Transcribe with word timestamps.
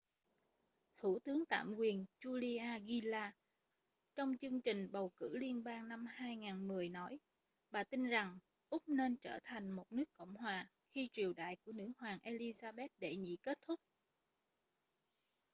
thủ 0.97 1.19
tướng 1.23 1.45
tạm 1.45 1.75
quyền 1.75 2.05
julia 2.21 2.85
gillard 2.85 3.35
trong 4.15 4.37
chương 4.37 4.61
trình 4.61 4.91
bầu 4.91 5.09
cử 5.15 5.37
liên 5.37 5.63
bang 5.63 5.87
năm 5.87 6.05
2010 6.05 6.89
nói 6.89 7.19
bà 7.71 7.83
tin 7.83 8.03
rằng 8.03 8.39
úc 8.69 8.89
nên 8.89 9.17
trở 9.17 9.39
thành 9.43 9.71
một 9.71 9.85
nước 9.91 10.09
cộng 10.17 10.35
hòa 10.35 10.67
khi 10.91 11.09
triều 11.13 11.33
đại 11.33 11.55
của 11.65 11.71
nữ 11.71 11.91
hoàng 11.97 12.19
elizabeth 12.23 12.89
đệ 12.99 13.15
nhị 13.15 13.37
kết 13.41 13.57
thúc 13.67 13.79